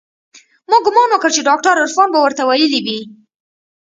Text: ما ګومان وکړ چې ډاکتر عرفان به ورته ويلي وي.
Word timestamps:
ما 0.69 0.77
ګومان 0.85 1.09
وکړ 1.11 1.29
چې 1.35 1.45
ډاکتر 1.49 1.73
عرفان 1.83 2.07
به 2.13 2.19
ورته 2.21 2.43
ويلي 2.45 2.79
وي. 2.85 2.99